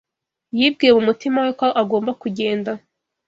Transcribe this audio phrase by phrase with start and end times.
[0.57, 2.71] Yibwiye mu mutima we ko agomba kugenda.